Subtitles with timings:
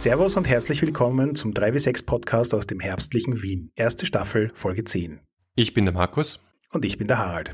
[0.00, 3.70] Servus und herzlich willkommen zum 3W6 Podcast aus dem herbstlichen Wien.
[3.76, 5.20] Erste Staffel, Folge 10.
[5.56, 6.48] Ich bin der Markus.
[6.72, 7.50] Und ich bin der Harald.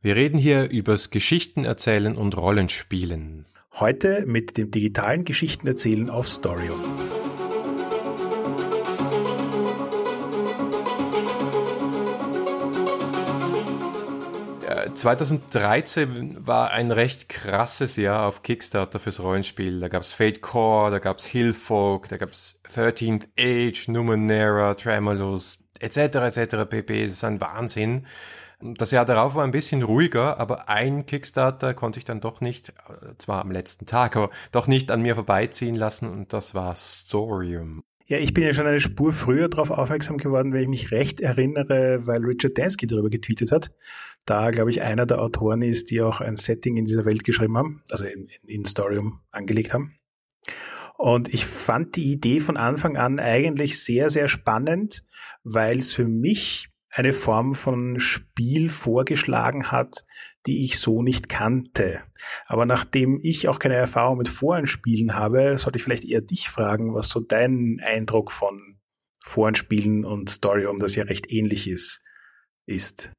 [0.00, 3.46] Wir reden hier übers Geschichtenerzählen und Rollenspielen.
[3.80, 6.80] Heute mit dem digitalen Geschichtenerzählen auf Storium.
[14.98, 19.80] 2013 war ein recht krasses Jahr auf Kickstarter fürs Rollenspiel.
[19.80, 26.16] Da gab's Fate Core, da gab's Hillfolk, da gab's 13th Age, Numenera, Tremulous, etc.
[26.16, 26.68] etc.
[26.68, 27.04] pp.
[27.04, 28.06] Das ist ein Wahnsinn.
[28.60, 32.70] Das Jahr darauf war ein bisschen ruhiger, aber ein Kickstarter konnte ich dann doch nicht,
[32.70, 36.74] äh, zwar am letzten Tag, aber doch nicht an mir vorbeiziehen lassen und das war
[36.74, 37.84] Storium.
[38.10, 41.20] Ja, ich bin ja schon eine Spur früher darauf aufmerksam geworden, wenn ich mich recht
[41.20, 43.70] erinnere, weil Richard Dansky darüber getweetet hat.
[44.24, 47.58] Da, glaube ich, einer der Autoren ist, die auch ein Setting in dieser Welt geschrieben
[47.58, 49.98] haben, also in, in Storium angelegt haben.
[50.96, 55.04] Und ich fand die Idee von Anfang an eigentlich sehr, sehr spannend,
[55.44, 60.06] weil es für mich eine Form von Spiel vorgeschlagen hat,
[60.48, 62.00] die ich so nicht kannte.
[62.46, 66.94] Aber nachdem ich auch keine Erfahrung mit Voranspielen habe, sollte ich vielleicht eher dich fragen,
[66.94, 68.78] was so dein Eindruck von
[69.22, 72.00] Voranspielen und Story, um das ja recht ähnlich ist,
[72.66, 73.12] ist.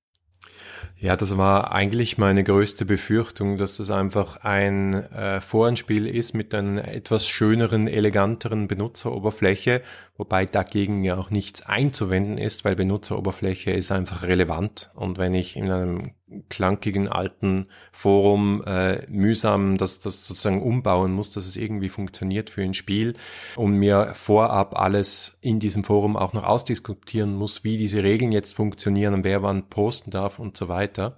[0.96, 6.54] Ja, das war eigentlich meine größte Befürchtung, dass das einfach ein äh, Voranspiel ist mit
[6.54, 9.82] einer etwas schöneren, eleganteren Benutzeroberfläche,
[10.18, 15.56] wobei dagegen ja auch nichts einzuwenden ist, weil Benutzeroberfläche ist einfach relevant und wenn ich
[15.56, 16.12] in einem
[16.50, 22.64] klankigen alten Forum äh, mühsam das, das sozusagen umbauen muss, dass es irgendwie funktioniert für
[22.64, 23.16] ein Spiel
[23.56, 28.54] und mir vorab alles in diesem Forum auch noch ausdiskutieren muss, wie diese Regeln jetzt
[28.54, 31.18] funktionieren und wer wann posten darf und so weiter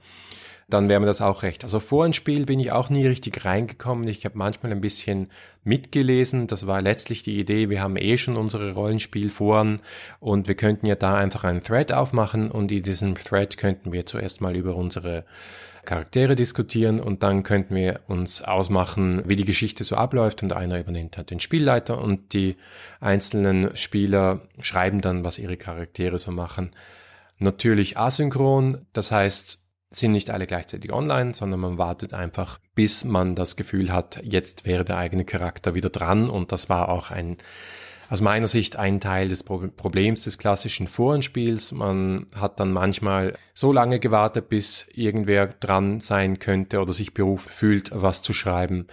[0.74, 1.64] dann wäre mir das auch recht.
[1.64, 4.08] Also vor ein Spiel bin ich auch nie richtig reingekommen.
[4.08, 5.30] Ich habe manchmal ein bisschen
[5.64, 6.48] mitgelesen.
[6.48, 7.70] Das war letztlich die Idee.
[7.70, 9.82] Wir haben eh schon unsere Rollenspielforen
[10.20, 14.06] und wir könnten ja da einfach einen Thread aufmachen und in diesem Thread könnten wir
[14.06, 15.26] zuerst mal über unsere
[15.86, 20.80] Charaktere diskutieren und dann könnten wir uns ausmachen, wie die Geschichte so abläuft und einer
[20.80, 22.56] übernimmt halt den Spielleiter und die
[23.00, 26.72] einzelnen Spieler schreiben dann, was ihre Charaktere so machen.
[27.40, 29.61] Natürlich asynchron, das heißt,
[29.94, 34.66] sind nicht alle gleichzeitig online, sondern man wartet einfach, bis man das Gefühl hat, jetzt
[34.66, 36.30] wäre der eigene Charakter wieder dran.
[36.30, 37.38] Und das war auch ein,
[38.10, 41.74] aus meiner Sicht ein Teil des Problems des klassischen Forenspiels.
[41.74, 47.52] Man hat dann manchmal so lange gewartet, bis irgendwer dran sein könnte oder sich berufen
[47.52, 48.88] fühlt, was zu schreiben,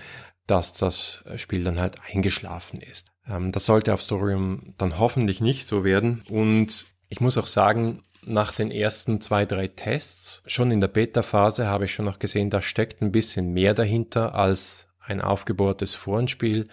[0.49, 3.13] dass das Spiel dann halt eingeschlafen ist.
[3.29, 6.25] Ähm, das sollte auf Storium dann hoffentlich nicht so werden.
[6.29, 11.67] Und ich muss auch sagen, nach den ersten zwei, drei Tests, schon in der Beta-Phase
[11.67, 16.69] habe ich schon noch gesehen, da steckt ein bisschen mehr dahinter als ein aufgebohrtes Forenspiel.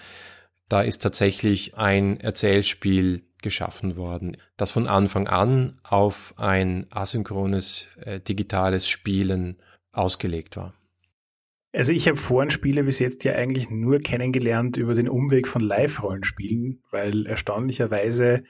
[0.67, 8.19] Da ist tatsächlich ein Erzählspiel geschaffen worden, das von Anfang an auf ein asynchrones äh,
[8.19, 9.57] digitales Spielen
[9.91, 10.73] ausgelegt war.
[11.71, 16.81] Also ich habe Forenspiele bis jetzt ja eigentlich nur kennengelernt über den Umweg von Live-Rollenspielen,
[16.89, 18.43] weil erstaunlicherweise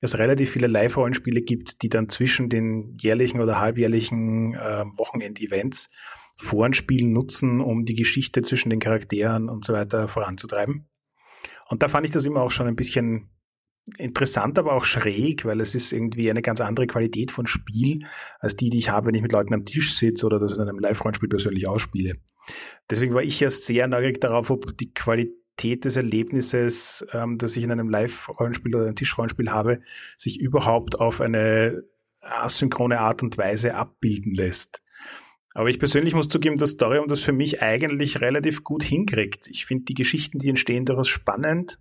[0.00, 5.90] es relativ viele Live-Rollenspiele gibt, die dann zwischen den jährlichen oder halbjährlichen äh, Wochenend-Events
[6.40, 10.88] Forenspielen nutzen, um die Geschichte zwischen den Charakteren und so weiter voranzutreiben.
[11.68, 13.30] Und da fand ich das immer auch schon ein bisschen
[13.96, 18.04] interessant, aber auch schräg, weil es ist irgendwie eine ganz andere Qualität von Spiel
[18.38, 20.62] als die, die ich habe, wenn ich mit Leuten am Tisch sitze oder das in
[20.62, 22.14] einem Live-Rollenspiel persönlich ausspiele.
[22.88, 27.56] Deswegen war ich ja sehr neugierig darauf, ob die Qualität Qualität des Erlebnisses, ähm, das
[27.56, 29.80] ich in einem Live-Rollenspiel oder einem Tischrollenspiel habe,
[30.16, 31.82] sich überhaupt auf eine
[32.20, 34.82] asynchrone Art und Weise abbilden lässt.
[35.54, 39.48] Aber ich persönlich muss zugeben, dass Storium das für mich eigentlich relativ gut hinkriegt.
[39.48, 41.80] Ich finde die Geschichten, die entstehen, daraus spannend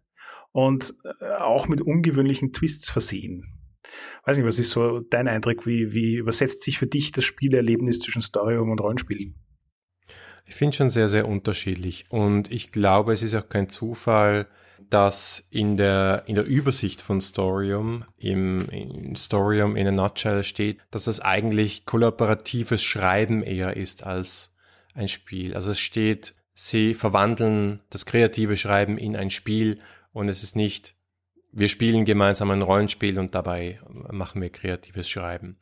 [0.51, 3.45] und äh, auch mit ungewöhnlichen Twists versehen.
[4.25, 5.67] Weiß nicht, was ist so dein Eindruck?
[5.67, 9.35] Wie, wie übersetzt sich für dich das Spielerlebnis zwischen Storium und Rollenspiel?
[10.47, 12.05] Ich finde schon sehr, sehr unterschiedlich.
[12.09, 14.47] Und ich glaube, es ist auch kein Zufall,
[14.89, 20.79] dass in der, in der Übersicht von Storium, im, in Storium in a nutshell steht,
[20.91, 24.55] dass das eigentlich kollaboratives Schreiben eher ist als
[24.93, 25.53] ein Spiel.
[25.53, 29.79] Also es steht, sie verwandeln das kreative Schreiben in ein Spiel
[30.13, 30.95] und es ist nicht,
[31.51, 35.57] wir spielen gemeinsam ein Rollenspiel und dabei machen wir kreatives Schreiben.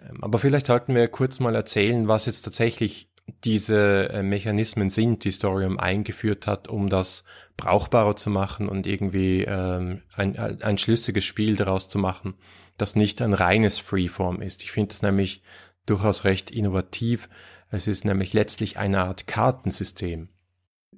[0.00, 3.13] Ähm, aber vielleicht sollten wir kurz mal erzählen, was jetzt tatsächlich
[3.44, 7.24] diese äh, Mechanismen sind, die Storium eingeführt hat, um das
[7.56, 12.34] brauchbarer zu machen und irgendwie ähm, ein, ein schlüssiges Spiel daraus zu machen,
[12.76, 14.62] das nicht ein reines Freeform ist.
[14.62, 15.42] Ich finde es nämlich
[15.86, 17.28] durchaus recht innovativ.
[17.70, 20.28] Es ist nämlich letztlich eine Art Kartensystem.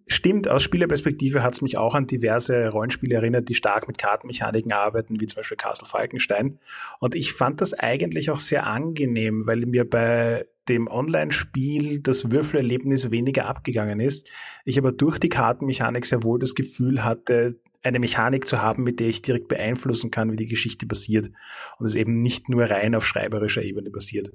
[0.06, 4.72] stimmt, aus Spielerperspektive hat es mich auch an diverse Rollenspiele erinnert, die stark mit Kartenmechaniken
[4.72, 6.58] arbeiten, wie zum Beispiel Castle Falkenstein.
[7.00, 13.11] Und ich fand das eigentlich auch sehr angenehm, weil mir bei dem Online-Spiel das Würfelerlebnis
[13.11, 14.31] weniger abgegangen ist.
[14.65, 19.01] Ich aber durch die Kartenmechanik sehr wohl das Gefühl hatte, eine Mechanik zu haben, mit
[19.01, 21.31] der ich direkt beeinflussen kann, wie die Geschichte passiert.
[21.79, 24.31] Und es eben nicht nur rein auf schreiberischer Ebene passiert.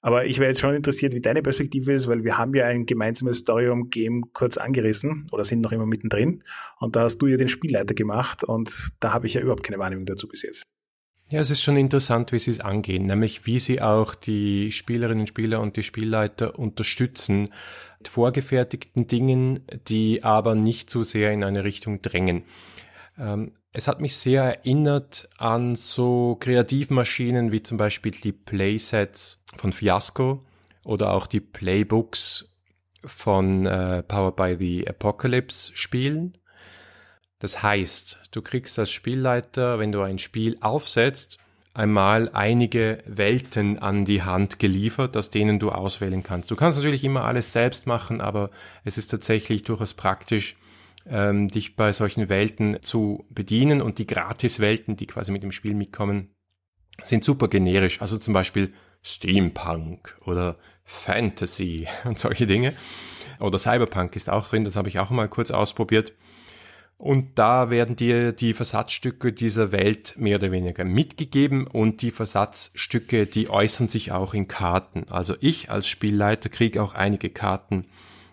[0.00, 2.84] Aber ich wäre jetzt schon interessiert, wie deine Perspektive ist, weil wir haben ja ein
[2.84, 6.44] gemeinsames Storyum-Game kurz angerissen oder sind noch immer mittendrin.
[6.78, 9.78] Und da hast du ja den Spielleiter gemacht und da habe ich ja überhaupt keine
[9.78, 10.64] Wahrnehmung dazu bis jetzt.
[11.30, 15.20] Ja, es ist schon interessant, wie sie es angehen, nämlich wie sie auch die Spielerinnen
[15.20, 17.48] und Spieler und die Spielleiter unterstützen,
[17.98, 22.44] mit vorgefertigten Dingen, die aber nicht so sehr in eine Richtung drängen.
[23.18, 29.72] Ähm, es hat mich sehr erinnert an so Kreativmaschinen wie zum Beispiel die Playsets von
[29.72, 30.44] Fiasco
[30.84, 32.54] oder auch die Playbooks
[33.02, 36.36] von äh, Powered by the Apocalypse Spielen.
[37.38, 41.38] Das heißt, du kriegst als Spielleiter, wenn du ein Spiel aufsetzt,
[41.74, 46.50] einmal einige Welten an die Hand geliefert, aus denen du auswählen kannst.
[46.50, 48.50] Du kannst natürlich immer alles selbst machen, aber
[48.84, 50.56] es ist tatsächlich durchaus praktisch,
[51.06, 55.74] ähm, dich bei solchen Welten zu bedienen und die Gratis-Welten, die quasi mit dem Spiel
[55.74, 56.30] mitkommen,
[57.02, 58.00] sind super generisch.
[58.00, 58.72] Also zum Beispiel
[59.02, 62.74] Steampunk oder Fantasy und solche Dinge.
[63.40, 66.12] Oder Cyberpunk ist auch drin, das habe ich auch mal kurz ausprobiert.
[66.96, 73.26] Und da werden dir die Versatzstücke dieser Welt mehr oder weniger mitgegeben und die Versatzstücke,
[73.26, 75.06] die äußern sich auch in Karten.
[75.10, 77.86] Also ich als Spielleiter kriege auch einige Karten,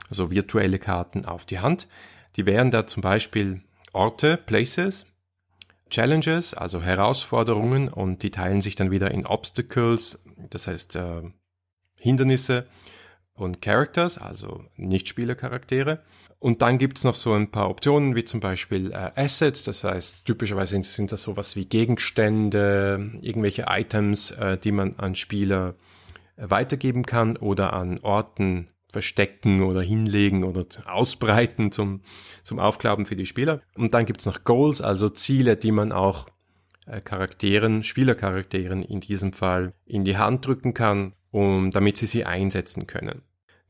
[0.10, 1.88] also virtuelle Karten auf die Hand,
[2.36, 3.62] die wären da zum Beispiel
[3.94, 5.12] Orte, Places,
[5.90, 11.24] Challenges, also Herausforderungen und die teilen sich dann wieder in Obstacles, das heißt äh,
[12.00, 12.68] Hindernisse
[13.34, 16.02] und Characters, also Nichtspielercharaktere.
[16.42, 20.26] Und dann gibt's noch so ein paar Optionen, wie zum Beispiel äh, Assets, das heißt
[20.26, 25.76] typischerweise sind, das sowas wie Gegenstände, irgendwelche Items, äh, die man an Spieler
[26.38, 32.02] äh, weitergeben kann oder an Orten verstecken oder hinlegen oder ausbreiten zum,
[32.42, 33.62] zum Aufklappen für die Spieler.
[33.76, 36.28] Und dann gibt's noch Goals, also Ziele, die man auch
[36.88, 42.26] äh, Charakteren, Spielercharakteren in diesem Fall in die Hand drücken kann, um, damit sie sie
[42.26, 43.22] einsetzen können.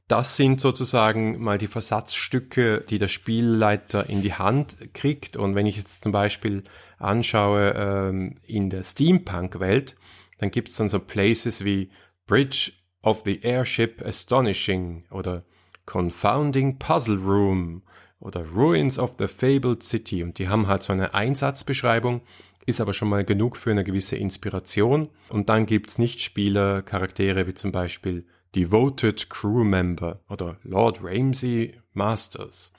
[0.07, 5.37] Das sind sozusagen mal die Versatzstücke, die der Spielleiter in die Hand kriegt.
[5.37, 6.63] Und wenn ich jetzt zum Beispiel
[6.97, 9.95] anschaue ähm, in der Steampunk-Welt,
[10.39, 11.91] dann gibt's dann so Places wie
[12.27, 15.43] Bridge of the Airship Astonishing oder
[15.85, 17.83] Confounding Puzzle Room
[18.19, 22.21] oder Ruins of the Fabled City und die haben halt so eine Einsatzbeschreibung,
[22.65, 27.71] ist aber schon mal genug für eine gewisse Inspiration und dann gibt's Nichtspieler-Charaktere wie zum
[27.71, 28.25] Beispiel
[28.55, 32.71] Devoted Crew Member oder Lord Ramsey Masters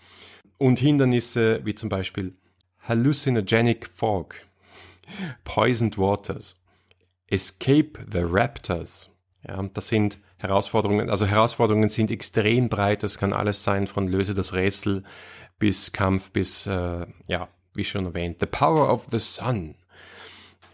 [0.59, 2.37] und Hindernisse wie zum Beispiel
[2.81, 4.35] Hallucinogenic Fog,
[5.45, 6.61] Poisoned Waters,
[7.29, 9.13] Escape the Raptors
[9.47, 13.03] ja, das sind Herausforderungen, also Herausforderungen sind extrem breit.
[13.03, 15.03] Das kann alles sein von löse das Rätsel
[15.59, 19.75] bis Kampf bis, äh, ja, wie schon erwähnt, The Power of the Sun.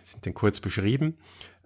[0.03, 1.19] Sind dann kurz beschrieben.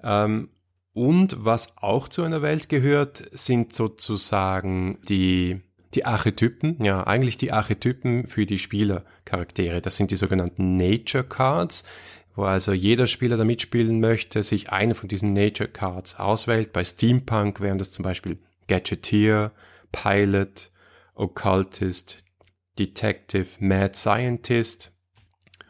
[0.03, 0.51] Ähm,
[0.95, 5.61] und was auch zu einer Welt gehört, sind sozusagen die,
[5.95, 9.81] die Archetypen, ja, eigentlich die Archetypen für die Spielercharaktere.
[9.81, 11.85] Das sind die sogenannten Nature Cards
[12.35, 16.73] wo also jeder Spieler, der mitspielen möchte, sich eine von diesen Nature Cards auswählt.
[16.73, 19.53] Bei Steampunk wären das zum Beispiel Gadgeteer,
[19.91, 20.71] Pilot,
[21.15, 22.25] Occultist,
[22.79, 24.92] Detective, Mad Scientist.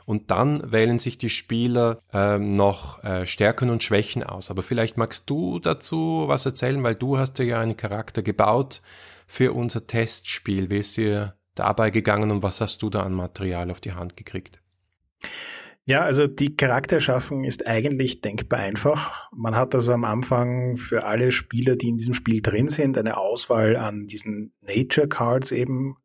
[0.04, 4.50] Und dann wählen sich die Spieler ähm, noch äh, Stärken und Schwächen aus.
[4.50, 8.82] Aber vielleicht magst du dazu was erzählen, weil du hast ja einen Charakter gebaut
[9.26, 10.70] für unser Testspiel.
[10.70, 14.16] Wie ist dir dabei gegangen und was hast du da an Material auf die Hand
[14.16, 14.60] gekriegt?
[15.84, 19.28] Ja, also die Charakterschaffung ist eigentlich denkbar einfach.
[19.32, 23.16] Man hat also am Anfang für alle Spieler, die in diesem Spiel drin sind, eine
[23.16, 25.96] Auswahl an diesen Nature Cards eben.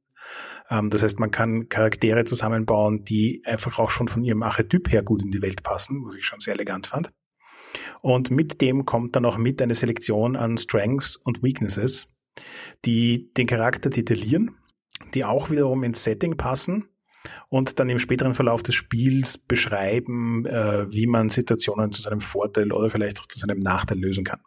[0.70, 5.04] Ähm, das heißt, man kann Charaktere zusammenbauen, die einfach auch schon von ihrem Archetyp her
[5.04, 7.12] gut in die Welt passen, was ich schon sehr elegant fand.
[8.02, 12.14] Und mit dem kommt dann auch mit eine Selektion an Strengths und Weaknesses,
[12.86, 14.56] die den Charakter detaillieren,
[15.14, 16.86] die auch wiederum ins Setting passen
[17.50, 22.72] und dann im späteren Verlauf des Spiels beschreiben, äh, wie man Situationen zu seinem Vorteil
[22.72, 24.40] oder vielleicht auch zu seinem Nachteil lösen kann.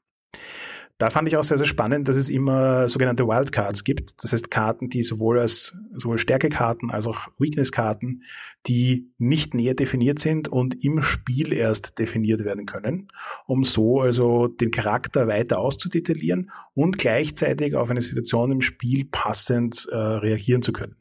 [1.01, 4.23] Da fand ich auch sehr, sehr spannend, dass es immer sogenannte Wildcards gibt.
[4.23, 8.23] Das heißt Karten, die sowohl als sowohl Stärkekarten als auch Weaknesskarten,
[8.67, 13.09] die nicht näher definiert sind und im Spiel erst definiert werden können,
[13.47, 19.89] um so also den Charakter weiter auszudetaillieren und gleichzeitig auf eine Situation im Spiel passend
[19.91, 21.00] äh, reagieren zu können.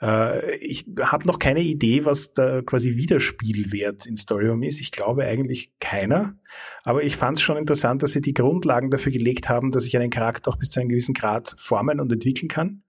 [0.00, 4.80] Äh, ich habe noch keine Idee, was da quasi Wiederspielwert in Storyroom ist.
[4.80, 6.36] Ich glaube eigentlich keiner.
[6.84, 9.96] Aber ich fand es schon interessant, dass sie die Grundlagen dafür gelegt haben, dass ich
[9.96, 12.82] einen Charakter auch bis zu einem gewissen Grad formen und entwickeln kann.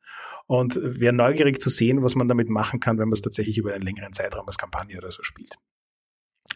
[0.48, 3.74] Und wäre neugierig zu sehen, was man damit machen kann, wenn man es tatsächlich über
[3.74, 5.56] einen längeren Zeitraum als Kampagne oder so spielt.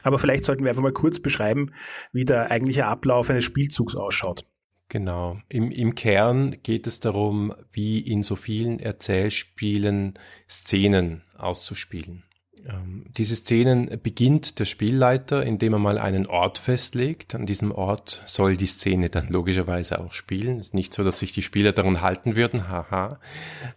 [0.03, 1.71] Aber vielleicht sollten wir einfach mal kurz beschreiben,
[2.11, 4.45] wie der eigentliche Ablauf eines Spielzugs ausschaut.
[4.89, 5.39] Genau.
[5.49, 10.13] Im, Im Kern geht es darum, wie in so vielen Erzählspielen
[10.47, 12.23] Szenen auszuspielen.
[12.67, 17.35] Ähm, diese Szenen beginnt der Spielleiter, indem er mal einen Ort festlegt.
[17.35, 20.59] An diesem Ort soll die Szene dann logischerweise auch spielen.
[20.59, 23.19] Es ist nicht so, dass sich die Spieler daran halten würden, haha.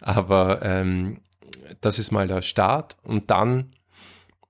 [0.00, 1.20] Aber ähm,
[1.80, 2.96] das ist mal der Start.
[3.02, 3.72] Und dann,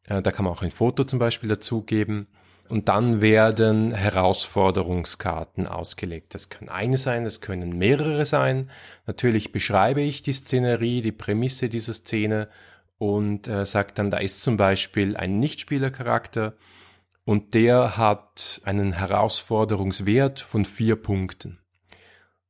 [0.05, 2.27] äh, da kann man auch ein Foto zum Beispiel dazugeben
[2.69, 6.35] und dann werden Herausforderungskarten ausgelegt.
[6.35, 8.71] Das kann eine sein, das können mehrere sein.
[9.07, 12.49] Natürlich beschreibe ich die Szenerie, die Prämisse dieser Szene
[12.99, 16.55] und äh, sage dann, da ist zum Beispiel ein Nichtspielercharakter
[17.25, 21.59] und der hat einen Herausforderungswert von vier Punkten.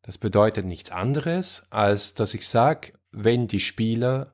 [0.02, 4.32] Das bedeutet nichts anderes, als dass ich sage, wenn die Spieler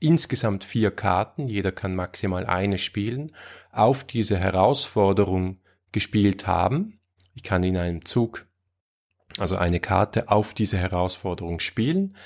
[0.00, 3.32] insgesamt vier Karten, jeder kann maximal eine spielen,
[3.72, 5.58] auf diese Herausforderung
[5.92, 7.00] gespielt haben.
[7.34, 8.46] Ich kann in einem Zug
[9.38, 12.16] also eine Karte auf diese Herausforderung spielen.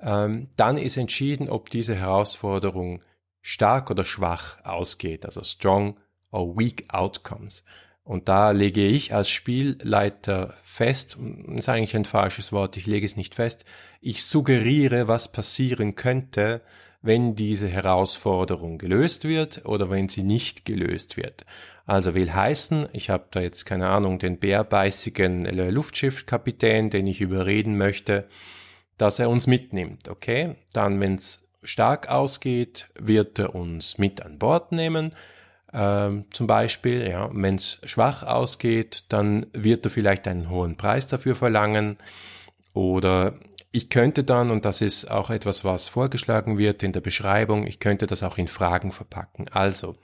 [0.00, 3.02] Ähm, dann ist entschieden, ob diese Herausforderung
[3.40, 5.98] stark oder schwach ausgeht, also strong
[6.30, 7.64] or weak outcomes.
[8.04, 11.18] Und da lege ich als Spielleiter fest,
[11.54, 13.64] ist eigentlich ein falsches Wort, ich lege es nicht fest,
[14.00, 16.62] ich suggeriere, was passieren könnte,
[17.00, 21.44] wenn diese Herausforderung gelöst wird oder wenn sie nicht gelöst wird.
[21.86, 27.78] Also will heißen, ich habe da jetzt keine Ahnung, den bärbeißigen Luftschiffkapitän, den ich überreden
[27.78, 28.28] möchte,
[28.98, 30.08] dass er uns mitnimmt.
[30.08, 35.14] Okay, dann wenn es stark ausgeht, wird er uns mit an Bord nehmen.
[35.72, 41.06] Ähm, zum Beispiel, ja, wenn es schwach ausgeht, dann wird er vielleicht einen hohen Preis
[41.06, 41.96] dafür verlangen.
[42.74, 43.34] Oder
[43.70, 47.80] ich könnte dann, und das ist auch etwas, was vorgeschlagen wird in der Beschreibung, ich
[47.80, 49.48] könnte das auch in Fragen verpacken.
[49.48, 49.96] Also,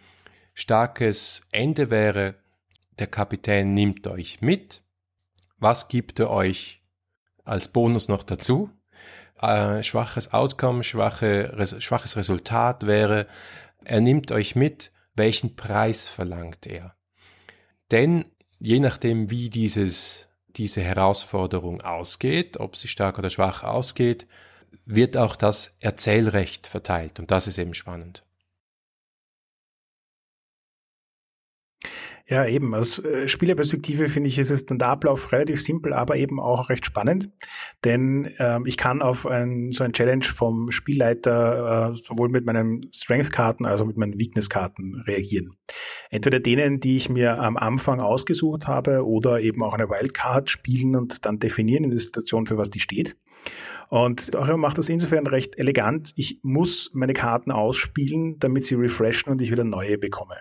[0.52, 2.36] starkes Ende wäre,
[2.98, 4.82] der Kapitän nimmt euch mit.
[5.58, 6.82] Was gibt er euch
[7.44, 8.70] als Bonus noch dazu?
[9.40, 13.26] Äh, schwaches Outcome, schwache, res, schwaches Resultat wäre,
[13.84, 16.96] er nimmt euch mit, welchen Preis verlangt er?
[17.90, 18.24] Denn
[18.58, 24.26] je nachdem, wie dieses diese Herausforderung ausgeht, ob sie stark oder schwach ausgeht,
[24.86, 27.18] wird auch das Erzählrecht verteilt.
[27.18, 28.24] Und das ist eben spannend.
[32.26, 32.74] Ja, eben.
[32.74, 36.70] Aus äh, Spielerperspektive finde ich, ist es dann der Ablauf relativ simpel, aber eben auch
[36.70, 37.28] recht spannend.
[37.84, 42.88] Denn ähm, ich kann auf ein, so ein Challenge vom Spielleiter äh, sowohl mit meinen
[42.94, 45.56] Strength-Karten als auch mit meinen Weakness-Karten reagieren.
[46.08, 50.96] Entweder denen, die ich mir am Anfang ausgesucht habe, oder eben auch eine Wildcard spielen
[50.96, 53.18] und dann definieren in der Situation, für was die steht.
[53.90, 56.12] Und Dorian macht das insofern recht elegant.
[56.16, 60.36] Ich muss meine Karten ausspielen, damit sie refreshen und ich wieder neue bekomme.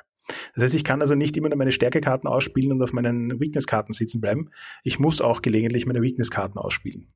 [0.55, 3.93] Das heißt, ich kann also nicht immer nur meine Stärkekarten ausspielen und auf meinen Weakness-Karten
[3.93, 4.49] sitzen bleiben.
[4.83, 7.13] Ich muss auch gelegentlich meine Weakness-Karten ausspielen.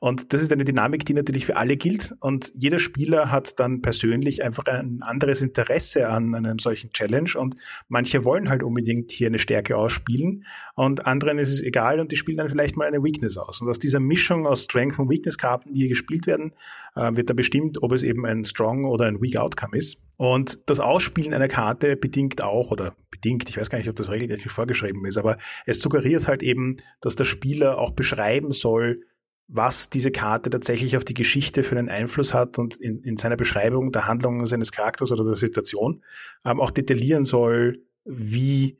[0.00, 2.14] Und das ist eine Dynamik, die natürlich für alle gilt.
[2.20, 7.30] Und jeder Spieler hat dann persönlich einfach ein anderes Interesse an einem solchen Challenge.
[7.36, 7.56] Und
[7.88, 10.44] manche wollen halt unbedingt hier eine Stärke ausspielen.
[10.74, 13.60] Und anderen ist es egal und die spielen dann vielleicht mal eine Weakness aus.
[13.60, 16.52] Und aus dieser Mischung aus Strength und Weakness-Karten, die hier gespielt werden,
[16.94, 20.02] äh, wird da bestimmt, ob es eben ein Strong oder ein Weak Outcome ist.
[20.16, 24.10] Und das Ausspielen einer Karte bedingt auch, oder bedingt, ich weiß gar nicht, ob das
[24.10, 29.02] regeltechnisch vorgeschrieben ist, aber es suggeriert halt eben, dass der Spieler auch beschreiben soll,
[29.48, 33.36] was diese Karte tatsächlich auf die Geschichte für einen Einfluss hat und in, in seiner
[33.36, 36.02] Beschreibung der Handlung seines Charakters oder der Situation
[36.44, 38.78] ähm, auch detaillieren soll, wie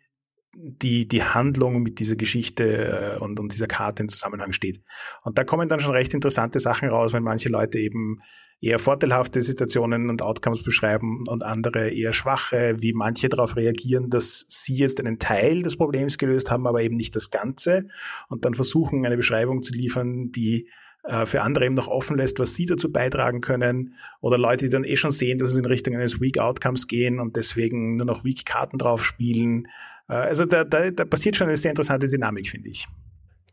[0.56, 4.80] die, die Handlung mit dieser Geschichte äh, und, und dieser Karte in Zusammenhang steht.
[5.22, 8.20] Und da kommen dann schon recht interessante Sachen raus, wenn manche Leute eben
[8.60, 14.46] eher vorteilhafte Situationen und Outcomes beschreiben und andere eher schwache, wie manche darauf reagieren, dass
[14.48, 17.86] sie jetzt einen Teil des Problems gelöst haben, aber eben nicht das Ganze
[18.28, 20.68] und dann versuchen, eine Beschreibung zu liefern, die
[21.06, 24.70] äh, für andere eben noch offen lässt, was sie dazu beitragen können oder Leute, die
[24.70, 28.06] dann eh schon sehen, dass es in Richtung eines Weak Outcomes gehen und deswegen nur
[28.06, 29.68] noch Weak Karten drauf spielen.
[30.08, 32.88] Äh, also da, da, da passiert schon eine sehr interessante Dynamik, finde ich.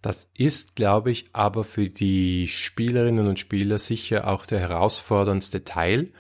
[0.04, 6.12] Das ist, glaube ich, aber für die Spielerinnen und Spieler sicher auch der herausforderndste Teil,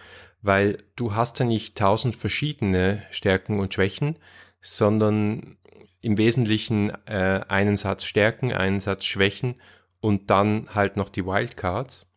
[0.42, 4.18] weil du hast ja nicht tausend verschiedene Stärken und Schwächen,
[4.62, 5.58] sondern
[6.02, 9.56] im Wesentlichen äh, einen Satz Stärken, einen Satz Schwächen
[10.00, 12.10] und dann halt noch die Wildcards.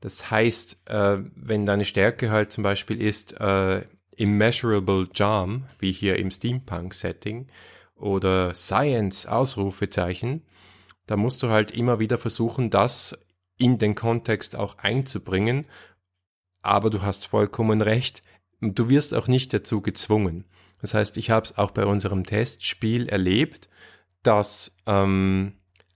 [0.00, 3.82] Das heißt, äh, wenn deine Stärke halt zum Beispiel ist äh,
[4.16, 7.46] Immeasurable Charm, wie hier im Steampunk-Setting,
[7.94, 10.42] oder Science, Ausrufezeichen,
[11.06, 13.26] da musst du halt immer wieder versuchen, das
[13.58, 15.66] in den Kontext auch einzubringen.
[16.62, 18.22] Aber du hast vollkommen recht,
[18.60, 20.44] du wirst auch nicht dazu gezwungen.
[20.80, 23.68] Das heißt, ich habe es auch bei unserem Testspiel erlebt,
[24.22, 25.54] dass ähm,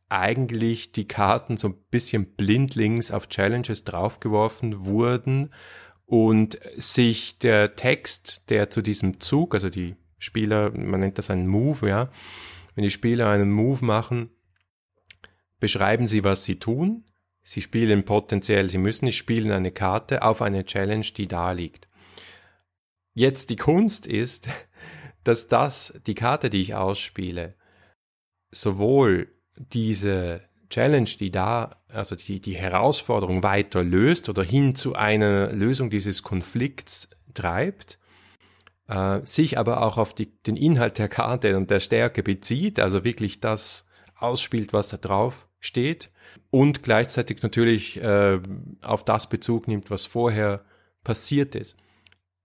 [0.08, 5.52] eigentlich die Karten so ein bisschen blindlings auf Challenges draufgeworfen wurden
[6.06, 11.46] und sich der Text, der zu diesem Zug, also die Spieler, man nennt das einen
[11.46, 12.10] Move, ja,
[12.74, 14.30] wenn die Spieler einen Move machen,
[15.60, 17.04] beschreiben sie, was sie tun.
[17.42, 21.88] Sie spielen potenziell, sie müssen nicht spielen eine Karte auf eine Challenge, die da liegt.
[23.14, 24.48] Jetzt die Kunst ist,
[25.24, 27.54] dass das, die Karte, die ich ausspiele,
[28.50, 35.52] sowohl diese Challenge, die da, also die, die Herausforderung weiter löst oder hin zu einer
[35.52, 37.98] Lösung dieses Konflikts treibt,
[38.88, 43.04] äh, sich aber auch auf die, den Inhalt der Karte und der Stärke bezieht, also
[43.04, 46.10] wirklich das ausspielt, was da drauf steht
[46.50, 48.40] und gleichzeitig natürlich äh,
[48.82, 50.64] auf das Bezug nimmt, was vorher
[51.04, 51.76] passiert ist.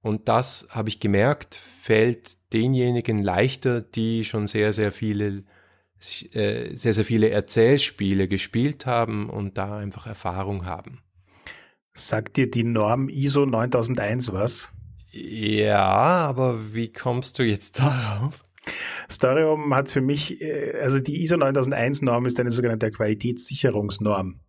[0.01, 5.43] Und das habe ich gemerkt, fällt denjenigen leichter, die schon sehr, sehr viele
[6.34, 11.00] äh, sehr, sehr viele Erzählspiele gespielt haben und da einfach Erfahrung haben.
[11.93, 14.72] Sagt dir die Norm ISO 9001 was?
[15.12, 18.43] Ja, aber wie kommst du jetzt darauf?
[19.10, 24.39] Storium hat für mich, äh, also die ISO 9001 Norm ist eine sogenannte Qualitätssicherungsnorm.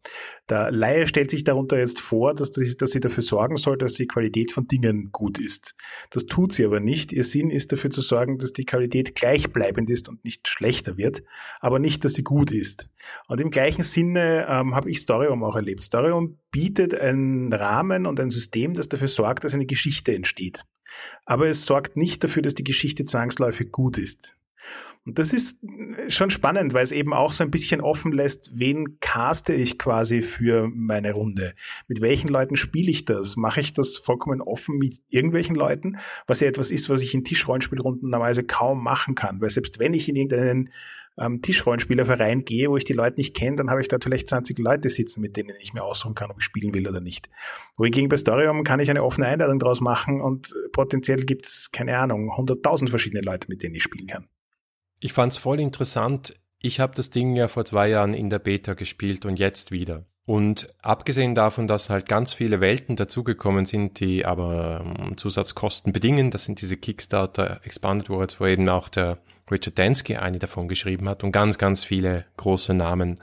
[0.49, 4.07] Der Laie stellt sich darunter jetzt vor, dass, dass sie dafür sorgen soll, dass die
[4.07, 5.75] Qualität von Dingen gut ist.
[6.11, 7.13] Das tut sie aber nicht.
[7.13, 11.23] Ihr Sinn ist dafür zu sorgen, dass die Qualität gleichbleibend ist und nicht schlechter wird,
[11.61, 12.91] aber nicht, dass sie gut ist.
[13.29, 15.83] Und im gleichen Sinne ähm, habe ich Storium auch erlebt.
[15.83, 20.63] Storium bietet einen Rahmen und ein System, das dafür sorgt, dass eine Geschichte entsteht.
[21.25, 24.39] Aber es sorgt nicht dafür, dass die Geschichte zwangsläufig gut ist.
[25.07, 25.61] Und das ist
[26.09, 30.21] schon spannend, weil es eben auch so ein bisschen offen lässt, wen caste ich quasi
[30.21, 31.55] für meine Runde?
[31.87, 33.37] Mit welchen Leuten spiele ich das?
[33.37, 35.99] Mache ich das vollkommen offen mit irgendwelchen Leuten?
[36.27, 39.41] Was ja etwas ist, was ich in Tischrollenspielrunden normalerweise kaum machen kann.
[39.41, 40.71] Weil selbst wenn ich in irgendeinen
[41.19, 44.59] ähm, Tischrollenspielerverein gehe, wo ich die Leute nicht kenne, dann habe ich da vielleicht 20
[44.59, 47.29] Leute sitzen, mit denen ich mir aussuchen kann, ob ich spielen will oder nicht.
[47.77, 51.99] Wohingegen bei Storium kann ich eine offene Einladung draus machen und potenziell gibt es, keine
[51.99, 54.29] Ahnung, 100.000 verschiedene Leute, mit denen ich spielen kann.
[55.01, 56.35] Ich fand es voll interessant.
[56.61, 60.07] Ich habe das Ding ja vor zwei Jahren in der Beta gespielt und jetzt wieder.
[60.25, 66.33] Und abgesehen davon, dass halt ganz viele Welten dazugekommen sind, die aber ähm, Zusatzkosten bedingen,
[66.33, 69.19] das sind diese Kickstarter Expanded Worlds, wo eben auch der
[69.51, 73.19] Richard Dansky eine davon geschrieben hat und ganz, ganz viele große Namen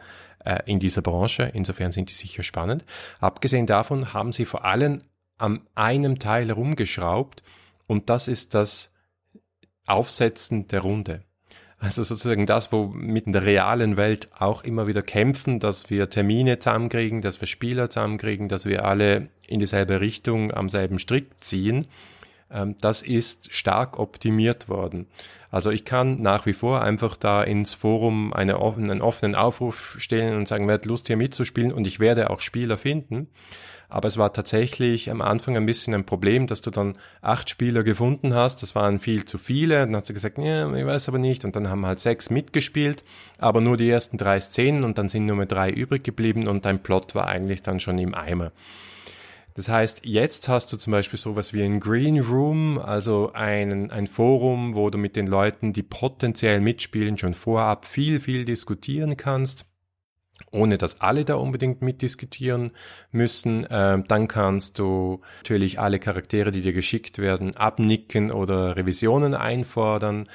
[0.45, 1.51] äh, in dieser Branche.
[1.53, 2.86] Insofern sind die sicher spannend.
[3.19, 5.01] Abgesehen davon haben sie vor allem
[5.38, 7.43] an einem Teil rumgeschraubt
[7.88, 8.93] und das ist das
[9.86, 11.23] Aufsetzen der Runde.
[11.83, 16.09] Also sozusagen das, wo mit in der realen Welt auch immer wieder kämpfen, dass wir
[16.09, 21.27] Termine zusammenkriegen, dass wir Spieler zusammenkriegen, dass wir alle in dieselbe Richtung am selben Strick
[21.41, 21.88] ziehen.
[22.53, 25.07] Ähm, das ist stark optimiert worden.
[25.51, 30.37] Also ich kann nach wie vor einfach da ins Forum eine, einen offenen Aufruf stellen
[30.37, 33.27] und sagen, wer hat Lust hier mitzuspielen und ich werde auch Spieler finden.
[33.89, 37.83] Aber es war tatsächlich am Anfang ein bisschen ein Problem, dass du dann acht Spieler
[37.83, 38.63] gefunden hast.
[38.63, 39.81] Das waren viel zu viele.
[39.85, 41.45] Dann hast du gesagt, ja, ich weiß aber nicht.
[41.45, 43.03] Und dann haben halt sechs mitgespielt,
[43.37, 46.65] aber nur die ersten drei Szenen und dann sind nur mehr drei übrig geblieben und
[46.65, 48.51] dein Plot war eigentlich dann schon im Eimer.
[49.55, 54.07] Das heißt, jetzt hast du zum Beispiel sowas wie ein Green Room, also ein, ein
[54.07, 59.65] Forum, wo du mit den Leuten, die potenziell mitspielen, schon vorab viel, viel diskutieren kannst
[60.51, 62.71] ohne dass alle da unbedingt mitdiskutieren
[63.11, 63.65] müssen.
[63.69, 70.27] Ähm, dann kannst du natürlich alle Charaktere, die dir geschickt werden, abnicken oder Revisionen einfordern.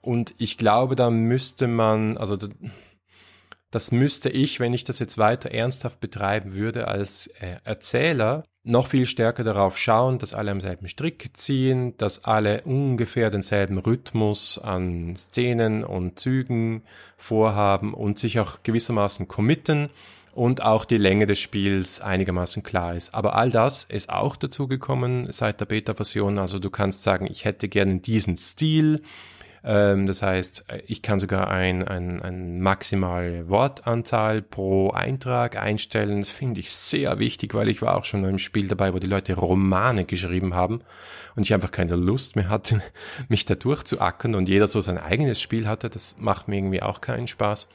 [0.00, 2.36] Und ich glaube, da müsste man, also
[3.70, 8.86] das müsste ich, wenn ich das jetzt weiter ernsthaft betreiben würde, als äh, Erzähler noch
[8.88, 14.58] viel stärker darauf schauen, dass alle am selben Strick ziehen, dass alle ungefähr denselben Rhythmus
[14.58, 16.82] an Szenen und Zügen
[17.18, 19.90] vorhaben und sich auch gewissermaßen committen
[20.32, 23.14] und auch die Länge des Spiels einigermaßen klar ist.
[23.14, 26.38] Aber all das ist auch dazu gekommen seit der Beta-Version.
[26.38, 29.02] Also du kannst sagen, ich hätte gerne diesen Stil,
[29.64, 36.20] ähm, das heißt, ich kann sogar ein, ein, ein maximale Wortanzahl pro Eintrag einstellen.
[36.20, 39.06] Das finde ich sehr wichtig, weil ich war auch schon einem Spiel dabei, wo die
[39.06, 40.82] Leute Romane geschrieben haben
[41.34, 42.82] und ich einfach keine Lust mehr hatte,
[43.28, 45.88] mich da durchzuackern und jeder so sein eigenes Spiel hatte.
[45.88, 47.68] Das macht mir irgendwie auch keinen Spaß.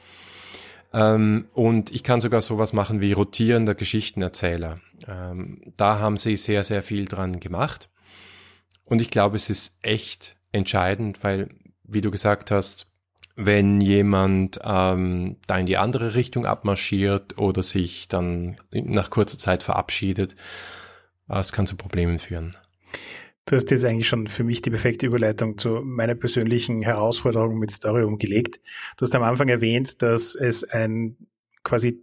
[0.92, 4.80] Ähm, und ich kann sogar sowas machen wie rotierender Geschichtenerzähler.
[5.08, 7.88] Ähm, da haben sie sehr, sehr viel dran gemacht.
[8.84, 11.48] Und ich glaube, es ist echt entscheidend, weil,
[11.90, 12.90] wie du gesagt hast,
[13.36, 19.62] wenn jemand ähm, da in die andere Richtung abmarschiert oder sich dann nach kurzer Zeit
[19.62, 20.36] verabschiedet,
[21.28, 22.56] es kann zu Problemen führen.
[23.46, 27.70] Du hast jetzt eigentlich schon für mich die perfekte Überleitung zu meiner persönlichen Herausforderung mit
[27.70, 28.60] Storyum gelegt.
[28.96, 31.16] Du hast am Anfang erwähnt, dass es ein
[31.64, 32.00] quasi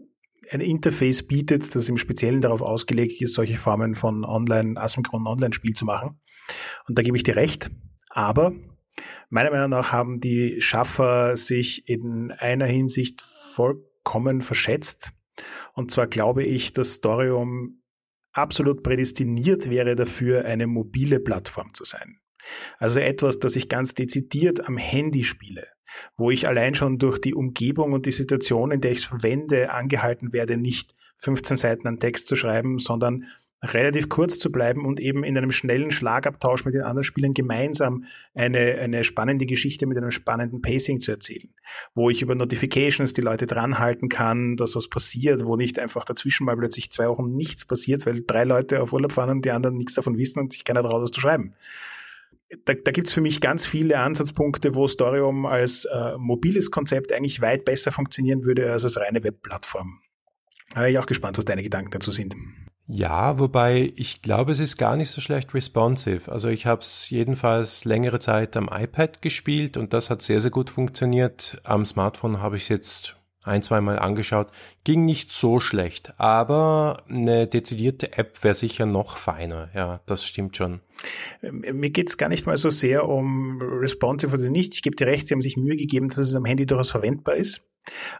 [0.49, 5.73] ein Interface bietet, das im Speziellen darauf ausgelegt ist, solche Formen von online, asynchronen Online-Spiel
[5.73, 6.19] zu machen.
[6.87, 7.69] Und da gebe ich dir recht.
[8.09, 8.53] Aber
[9.29, 15.11] meiner Meinung nach haben die Schaffer sich in einer Hinsicht vollkommen verschätzt.
[15.73, 17.81] Und zwar glaube ich, dass Storium
[18.31, 22.19] absolut prädestiniert wäre dafür, eine mobile Plattform zu sein.
[22.77, 25.67] Also etwas, das ich ganz dezidiert am Handy spiele,
[26.15, 29.71] wo ich allein schon durch die Umgebung und die Situation, in der ich es verwende,
[29.71, 33.25] angehalten werde, nicht 15 Seiten an Text zu schreiben, sondern
[33.63, 38.05] relativ kurz zu bleiben und eben in einem schnellen Schlagabtausch mit den anderen Spielern gemeinsam
[38.35, 41.49] eine, eine spannende Geschichte mit einem spannenden Pacing zu erzählen,
[41.95, 46.45] wo ich über Notifications die Leute dranhalten kann, dass was passiert, wo nicht einfach dazwischen
[46.45, 49.77] mal plötzlich zwei Wochen nichts passiert, weil drei Leute auf Urlaub fahren und die anderen
[49.77, 51.55] nichts davon wissen und sich keiner traut, was zu schreiben.
[52.65, 57.11] Da, da gibt es für mich ganz viele Ansatzpunkte, wo Storium als äh, mobiles Konzept
[57.11, 59.99] eigentlich weit besser funktionieren würde als als reine Webplattform.
[60.73, 62.35] Da bin ich auch gespannt, was deine Gedanken dazu sind.
[62.89, 66.31] Ja, wobei ich glaube, es ist gar nicht so schlecht responsive.
[66.31, 70.51] Also ich habe es jedenfalls längere Zeit am iPad gespielt und das hat sehr, sehr
[70.51, 71.59] gut funktioniert.
[71.65, 74.47] Am Smartphone habe ich es jetzt ein, zwei Mal angeschaut.
[74.85, 79.69] Ging nicht so schlecht, aber eine dezidierte App wäre sicher noch feiner.
[79.73, 80.79] Ja, das stimmt schon.
[81.41, 84.73] Mir geht es gar nicht mal so sehr um responsive oder nicht.
[84.75, 87.35] Ich gebe dir recht, sie haben sich Mühe gegeben, dass es am Handy durchaus verwendbar
[87.35, 87.65] ist.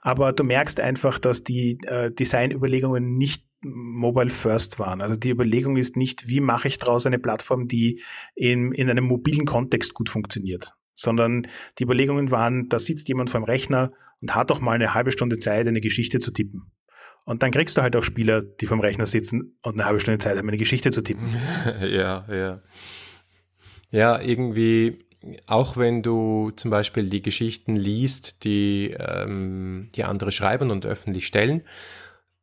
[0.02, 5.02] Aber du merkst einfach, dass die äh, Designüberlegungen nicht mobile first waren.
[5.02, 8.02] Also die Überlegung ist nicht, wie mache ich daraus eine Plattform, die
[8.36, 11.48] in, in einem mobilen Kontext gut funktioniert, sondern
[11.80, 15.12] die Überlegungen waren, da sitzt jemand vor dem Rechner und hat doch mal eine halbe
[15.12, 16.72] Stunde Zeit, eine Geschichte zu tippen.
[17.28, 20.18] Und dann kriegst du halt auch Spieler, die vom Rechner sitzen und eine halbe Stunde
[20.18, 21.30] Zeit haben, eine Geschichte zu tippen.
[21.82, 22.62] ja, ja.
[23.92, 25.06] Ja, irgendwie
[25.46, 31.28] auch wenn du zum Beispiel die Geschichten liest, die, ähm, die andere schreiben und öffentlich
[31.28, 31.64] stellen,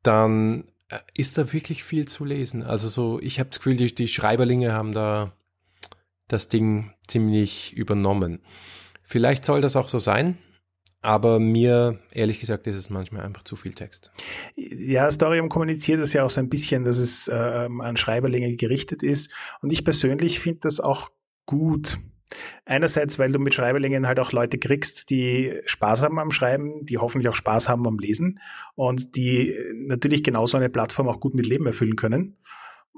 [0.02, 2.62] dann äh, ist da wirklich viel zu lesen.
[2.62, 5.32] Also so, ich habe das Gefühl, die, die Schreiberlinge haben da
[6.28, 8.40] das Ding ziemlich übernommen.
[9.02, 10.36] Vielleicht soll das auch so sein,
[11.04, 14.10] aber mir, ehrlich gesagt, ist es manchmal einfach zu viel Text.
[14.56, 19.02] Ja, Storium kommuniziert es ja auch so ein bisschen, dass es äh, an Schreiberlinge gerichtet
[19.02, 19.30] ist.
[19.60, 21.10] Und ich persönlich finde das auch
[21.46, 21.98] gut.
[22.64, 26.98] Einerseits, weil du mit Schreiberlingen halt auch Leute kriegst, die Spaß haben am Schreiben, die
[26.98, 28.40] hoffentlich auch Spaß haben am Lesen
[28.74, 32.38] und die natürlich genauso eine Plattform auch gut mit Leben erfüllen können.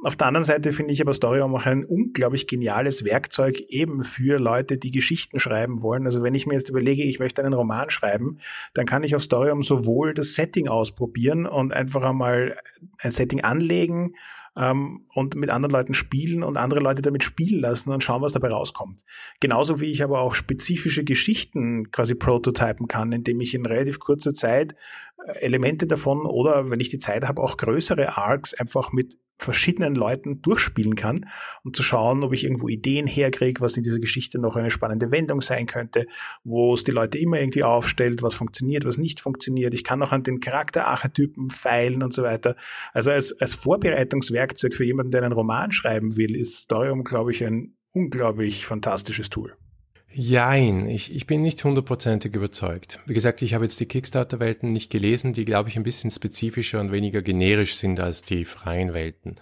[0.03, 4.39] Auf der anderen Seite finde ich aber Storyom auch ein unglaublich geniales Werkzeug eben für
[4.39, 6.05] Leute, die Geschichten schreiben wollen.
[6.05, 8.39] Also wenn ich mir jetzt überlege, ich möchte einen Roman schreiben,
[8.75, 12.59] dann kann ich auf Storyom sowohl das Setting ausprobieren und einfach einmal
[12.99, 14.15] ein Setting anlegen
[14.55, 18.35] ähm, und mit anderen Leuten spielen und andere Leute damit spielen lassen und schauen, was
[18.35, 19.05] dabei rauskommt.
[19.41, 24.35] Genauso wie ich aber auch spezifische Geschichten quasi prototypen kann, indem ich in relativ kurzer
[24.35, 24.75] Zeit
[25.27, 29.95] äh, Elemente davon oder wenn ich die Zeit habe, auch größere Arcs einfach mit verschiedenen
[29.95, 31.27] Leuten durchspielen kann,
[31.65, 35.11] um zu schauen, ob ich irgendwo Ideen herkriege, was in dieser Geschichte noch eine spannende
[35.11, 36.07] Wendung sein könnte,
[36.45, 39.75] wo es die Leute immer irgendwie aufstellt, was funktioniert, was nicht funktioniert.
[39.75, 42.57] Ich kann auch an den Charakterarchetypen feilen und so weiter.
[42.93, 47.45] Also als, als Vorbereitungswerkzeug für jemanden, der einen Roman schreiben will, ist Storium, glaube ich,
[47.45, 49.57] ein unglaublich fantastisches Tool.
[50.09, 53.01] Jein, ich, ich bin nicht hundertprozentig überzeugt.
[53.07, 56.81] Wie gesagt, ich habe jetzt die Kickstarter-Welten nicht gelesen, die, glaube ich, ein bisschen spezifischer
[56.81, 59.37] und weniger generisch sind als die freien Welten.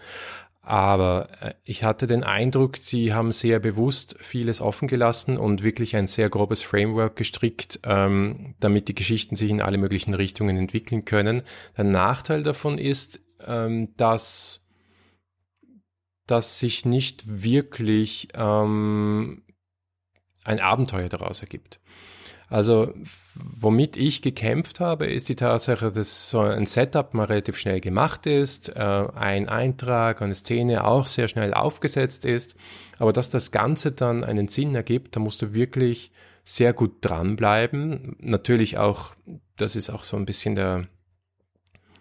[0.64, 5.94] Aber äh, ich hatte den Eindruck, sie haben sehr bewusst vieles offen gelassen und wirklich
[5.94, 11.04] ein sehr grobes Framework gestrickt, ähm, damit die Geschichten sich in alle möglichen Richtungen entwickeln
[11.04, 11.42] können.
[11.76, 14.66] Der Nachteil davon ist, ähm, dass,
[16.26, 19.43] dass sich nicht wirklich ähm,
[20.44, 21.80] ein Abenteuer daraus ergibt.
[22.48, 22.92] Also,
[23.34, 28.26] womit ich gekämpft habe, ist die Tatsache, dass so ein Setup mal relativ schnell gemacht
[28.26, 32.54] ist, äh, ein Eintrag, eine Szene auch sehr schnell aufgesetzt ist,
[32.98, 36.12] aber dass das Ganze dann einen Sinn ergibt, da musst du wirklich
[36.44, 38.16] sehr gut dranbleiben.
[38.20, 39.14] Natürlich auch,
[39.56, 40.86] das ist auch so ein bisschen der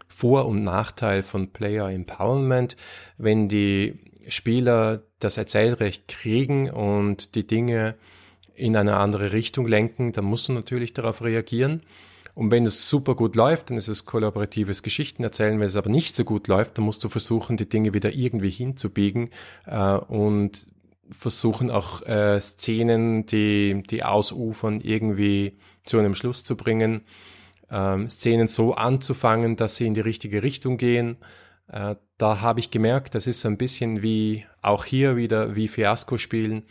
[0.10, 2.76] Vor- und Nachteil von Player Empowerment,
[3.18, 7.96] wenn die Spieler das Erzählrecht kriegen und die Dinge
[8.56, 11.82] in eine andere Richtung lenken, dann musst du natürlich darauf reagieren.
[12.36, 15.60] Und wenn es super gut läuft, dann ist es kollaboratives Geschichten erzählen.
[15.60, 18.50] Wenn es aber nicht so gut läuft, dann musst du versuchen, die Dinge wieder irgendwie
[18.50, 19.30] hinzubiegen
[19.68, 20.68] äh, und
[21.12, 27.02] versuchen auch äh, Szenen, die, die ausufern, irgendwie zu einem Schluss zu bringen.
[27.70, 31.18] Ähm, Szenen so anzufangen, dass sie in die richtige Richtung gehen.
[31.68, 36.18] Äh, da habe ich gemerkt, das ist ein bisschen wie auch hier wieder wie Fiasko
[36.18, 36.64] spielen.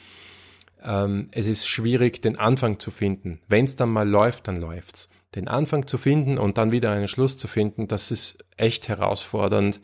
[0.85, 3.41] Ähm, es ist schwierig, den Anfang zu finden.
[3.49, 7.09] Wenn es dann mal läuft, dann läuft's den Anfang zu finden und dann wieder einen
[7.09, 9.81] Schluss zu finden, das ist echt herausfordernd,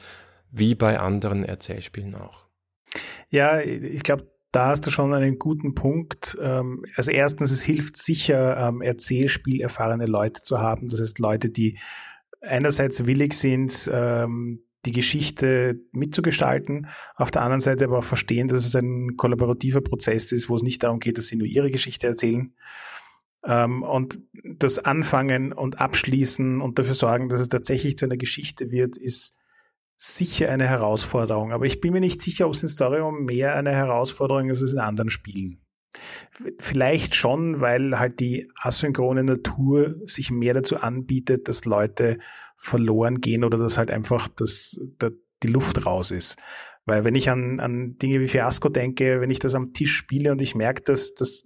[0.51, 2.47] wie bei anderen Erzählspielen auch.
[3.31, 6.39] Ja, ich glaube, da hast du schon einen guten Punkt.
[6.41, 10.89] Ähm, also erstens, es hilft sicher, ähm, Erzählspiel erfahrene Leute zu haben.
[10.89, 11.79] Das heißt, Leute, die
[12.41, 18.65] einerseits willig sind, ähm, die Geschichte mitzugestalten, auf der anderen Seite aber auch verstehen, dass
[18.65, 22.07] es ein kollaborativer Prozess ist, wo es nicht darum geht, dass sie nur ihre Geschichte
[22.07, 22.55] erzählen,
[23.45, 28.71] ähm, und das Anfangen und Abschließen und dafür sorgen, dass es tatsächlich zu einer Geschichte
[28.71, 29.37] wird, ist
[29.97, 31.53] sicher eine Herausforderung.
[31.53, 34.73] Aber ich bin mir nicht sicher, ob es in Storyum mehr eine Herausforderung ist als
[34.73, 35.61] in anderen Spielen.
[36.59, 42.19] Vielleicht schon, weil halt die asynchrone Natur sich mehr dazu anbietet, dass Leute
[42.57, 46.37] verloren gehen oder dass halt einfach das, das, die Luft raus ist.
[46.85, 50.33] Weil wenn ich an, an Dinge wie Fiasco denke, wenn ich das am Tisch spiele
[50.33, 51.45] und ich merke, dass, dass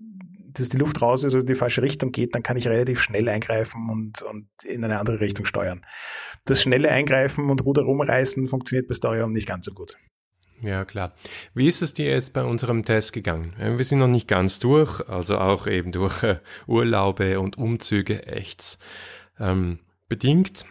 [0.55, 3.01] dass die Luft raus ist, also in die falsche Richtung geht, dann kann ich relativ
[3.01, 5.85] schnell eingreifen und, und in eine andere Richtung steuern.
[6.45, 9.97] Das schnelle Eingreifen und Ruder rumreißen funktioniert bei Storyhome nicht ganz so gut.
[10.63, 11.13] Ja, klar.
[11.55, 13.55] Wie ist es dir jetzt bei unserem Test gegangen?
[13.59, 18.79] Wir sind noch nicht ganz durch, also auch eben durch äh, Urlaube und Umzüge echt
[19.41, 20.67] ähm, bedingt.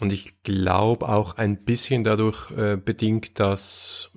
[0.00, 4.10] Und ich glaube auch ein bisschen dadurch äh, bedingt, dass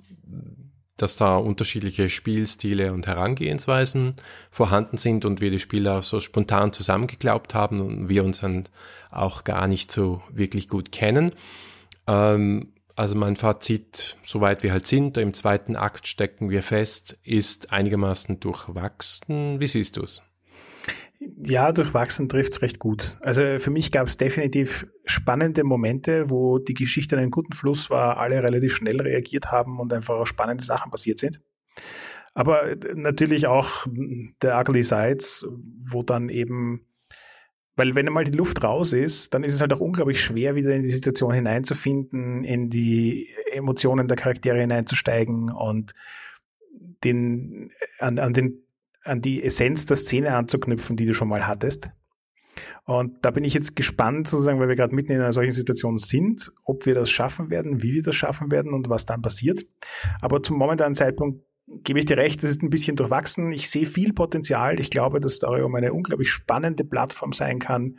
[0.96, 4.14] dass da unterschiedliche Spielstile und Herangehensweisen
[4.50, 8.68] vorhanden sind und wir die Spieler so spontan zusammengeglaubt haben und wir uns dann
[9.10, 11.32] auch gar nicht so wirklich gut kennen.
[12.06, 17.72] Ähm, also mein Fazit, soweit wir halt sind, im zweiten Akt stecken wir fest, ist
[17.72, 19.60] einigermaßen durchwachsen.
[19.60, 20.22] Wie siehst du es?
[21.18, 23.16] Ja, durchwachsen trifft's recht gut.
[23.20, 27.88] Also für mich gab es definitiv spannende Momente, wo die Geschichte in einem guten Fluss
[27.90, 31.40] war, alle relativ schnell reagiert haben und einfach spannende Sachen passiert sind.
[32.34, 33.86] Aber natürlich auch
[34.42, 35.46] der Ugly Sides,
[35.84, 36.86] wo dann eben,
[37.76, 40.74] weil wenn einmal die Luft raus ist, dann ist es halt auch unglaublich schwer, wieder
[40.74, 45.92] in die Situation hineinzufinden, in die Emotionen der Charaktere hineinzusteigen und
[47.02, 48.64] den, an, an den
[49.04, 51.90] an die Essenz der Szene anzuknüpfen, die du schon mal hattest.
[52.84, 55.96] Und da bin ich jetzt gespannt, sozusagen, weil wir gerade mitten in einer solchen Situation
[55.96, 59.64] sind, ob wir das schaffen werden, wie wir das schaffen werden und was dann passiert.
[60.20, 63.52] Aber zum momentanen Zeitpunkt gebe ich dir recht, das ist ein bisschen durchwachsen.
[63.52, 64.80] Ich sehe viel Potenzial.
[64.80, 67.98] Ich glaube, dass Storyum eine unglaublich spannende Plattform sein kann,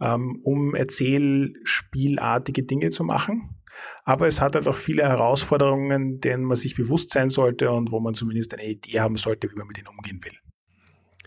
[0.00, 3.56] ähm, um erzählspielartige Dinge zu machen.
[4.04, 8.00] Aber es hat halt auch viele Herausforderungen, denen man sich bewusst sein sollte und wo
[8.00, 10.32] man zumindest eine Idee haben sollte, wie man mit ihnen umgehen will.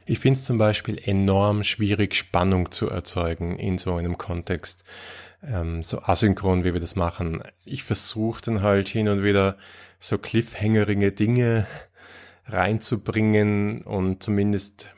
[0.06, 4.84] Ich finde es zum Beispiel enorm schwierig, Spannung zu erzeugen in so einem Kontext,
[5.42, 7.42] ähm, so asynchron, wie wir das machen.
[7.64, 9.58] Ich versuche dann halt hin und wieder
[10.04, 11.66] so cliffhangeringe Dinge
[12.46, 14.90] reinzubringen und zumindest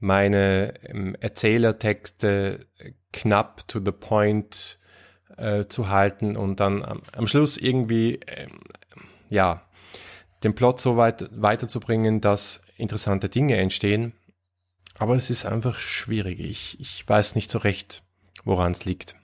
[0.00, 2.66] meine ähm, Erzählertexte
[3.12, 4.80] knapp to the point
[5.36, 8.48] äh, zu halten und dann am, am Schluss irgendwie, äh,
[9.28, 9.62] ja,
[10.42, 14.14] den Plot so weit weiterzubringen, dass interessante Dinge entstehen.
[14.98, 16.40] Aber es ist einfach schwierig.
[16.40, 18.02] Ich, ich weiß nicht so recht,
[18.42, 19.14] woran es liegt.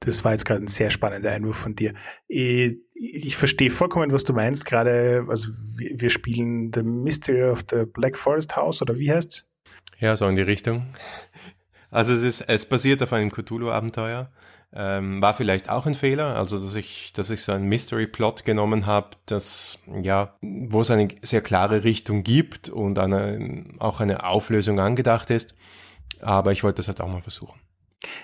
[0.00, 1.94] Das war jetzt gerade ein sehr spannender Einwurf von dir.
[2.28, 4.64] Ich, ich verstehe vollkommen, was du meinst.
[4.64, 9.50] Gerade, also wir spielen The Mystery of the Black Forest House oder wie heißt's?
[9.98, 10.86] Ja, so in die Richtung.
[11.90, 14.30] Also es ist, es basiert auf einem Cthulhu-Abenteuer
[14.72, 18.86] ähm, war vielleicht auch ein Fehler, also dass ich, dass ich so einen Mystery-Plot genommen
[18.86, 24.78] habe, das ja, wo es eine sehr klare Richtung gibt und eine, auch eine Auflösung
[24.78, 25.54] angedacht ist.
[26.20, 27.58] Aber ich wollte das halt auch mal versuchen.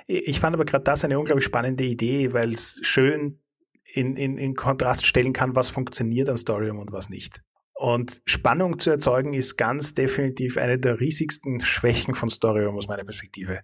[0.06, 3.40] Ich fand aber gerade das eine unglaublich spannende Idee, weil es schön
[3.84, 7.42] in, in, in Kontrast stellen kann, was funktioniert an Storyum und was nicht.
[7.76, 13.04] Und Spannung zu erzeugen ist ganz definitiv eine der riesigsten Schwächen von Storyum aus meiner
[13.04, 13.60] Perspektive.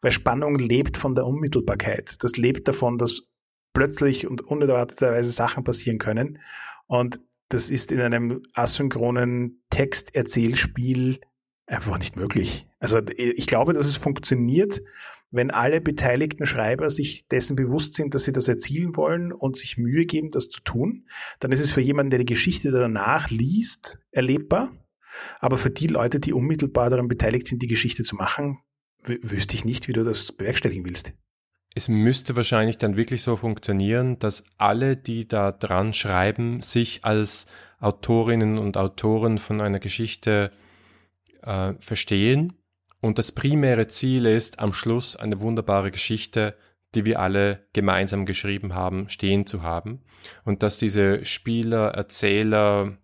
[0.00, 2.22] Weil Spannung lebt von der Unmittelbarkeit.
[2.22, 3.22] Das lebt davon, dass
[3.72, 6.38] plötzlich und unerwarteterweise Sachen passieren können.
[6.86, 11.20] Und das ist in einem asynchronen Texterzählspiel
[11.66, 12.66] einfach nicht möglich.
[12.80, 14.82] Also ich glaube, dass es funktioniert,
[15.32, 19.78] wenn alle beteiligten Schreiber sich dessen bewusst sind, dass sie das erzielen wollen und sich
[19.78, 21.08] Mühe geben, das zu tun,
[21.40, 24.70] dann ist es für jemanden, der die Geschichte danach liest, erlebbar.
[25.40, 28.58] Aber für die Leute, die unmittelbar daran beteiligt sind, die Geschichte zu machen,
[29.04, 31.12] wüsste ich nicht, wie du das bewerkstelligen willst.
[31.74, 37.46] Es müsste wahrscheinlich dann wirklich so funktionieren, dass alle, die da dran schreiben, sich als
[37.80, 40.52] Autorinnen und Autoren von einer Geschichte
[41.42, 42.52] äh, verstehen.
[43.02, 46.56] Und das primäre Ziel ist, am Schluss eine wunderbare Geschichte,
[46.94, 50.02] die wir alle gemeinsam geschrieben haben, stehen zu haben.
[50.44, 52.96] Und dass diese Spieler, Erzähler,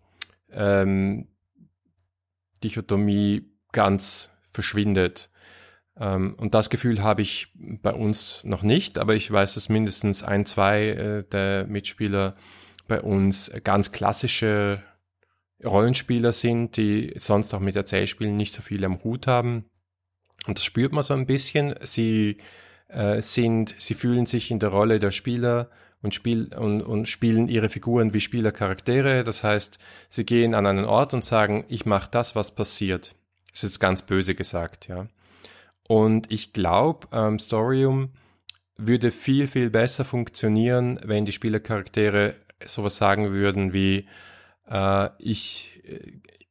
[0.51, 1.27] ähm,
[2.63, 5.29] Dichotomie ganz verschwindet.
[5.97, 10.23] Ähm, und das Gefühl habe ich bei uns noch nicht, aber ich weiß, dass mindestens
[10.23, 12.35] ein, zwei äh, der Mitspieler
[12.87, 14.81] bei uns ganz klassische
[15.61, 19.65] Rollenspieler sind, die sonst auch mit Erzählspielen nicht so viel am Hut haben.
[20.47, 21.75] Und das spürt man so ein bisschen.
[21.81, 22.37] Sie
[22.87, 25.69] äh, sind, sie fühlen sich in der Rolle der Spieler
[26.01, 29.23] und, spiel, und, und spielen ihre Figuren wie Spielercharaktere.
[29.23, 33.15] Das heißt, sie gehen an einen Ort und sagen, ich mache das, was passiert.
[33.51, 35.07] Das ist jetzt ganz böse gesagt, ja.
[35.87, 38.11] Und ich glaube, ähm, Storium
[38.77, 44.07] würde viel, viel besser funktionieren, wenn die Spielercharaktere sowas sagen würden wie,
[44.69, 45.99] äh, ich, äh,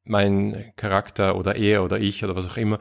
[0.04, 2.78] mein Charakter oder er oder ich oder was auch immer,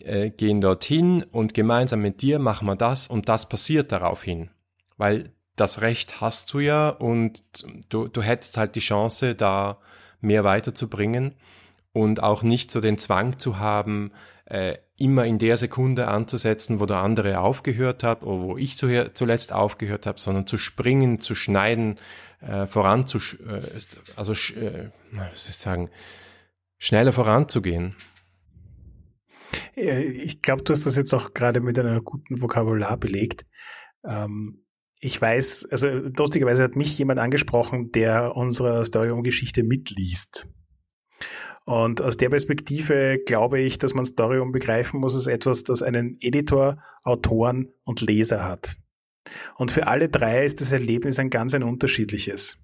[0.00, 4.50] äh, gehen dorthin und gemeinsam mit dir machen wir das und das passiert daraufhin.
[4.96, 7.42] Weil das Recht hast du ja und
[7.88, 9.78] du, du hättest halt die Chance, da
[10.20, 11.34] mehr weiterzubringen
[11.92, 14.12] und auch nicht so den Zwang zu haben,
[14.46, 19.52] äh, immer in der Sekunde anzusetzen, wo der andere aufgehört hat oder wo ich zuletzt
[19.52, 21.96] aufgehört habe, sondern zu springen, zu schneiden,
[22.40, 23.60] äh, voranzu, äh,
[24.14, 25.90] also äh, was soll ich sagen,
[26.78, 27.94] schneller voranzugehen.
[29.76, 33.46] Ich glaube, du hast das jetzt auch gerade mit einer guten Vokabular belegt.
[34.04, 34.64] Ähm,
[35.00, 40.48] ich weiß, also lustigerweise hat mich jemand angesprochen, der unsere Story-Geschichte mitliest.
[41.66, 46.16] Und aus der Perspektive glaube ich, dass man Storyum begreifen muss als etwas, das einen
[46.20, 48.76] Editor, Autoren und Leser hat.
[49.56, 52.58] Und für alle drei ist das Erlebnis ein ganz ein unterschiedliches.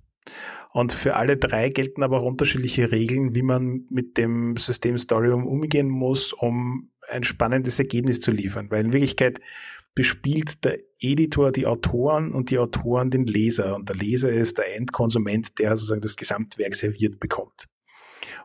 [0.72, 5.46] Und für alle drei gelten aber auch unterschiedliche Regeln, wie man mit dem System Storyum
[5.46, 8.70] umgehen muss, um ein spannendes Ergebnis zu liefern.
[8.70, 9.40] Weil in Wirklichkeit
[9.94, 13.75] bespielt der Editor die Autoren und die Autoren den Leser.
[13.77, 17.68] Und der Leser ist der Endkonsument, der sozusagen das Gesamtwerk serviert bekommt.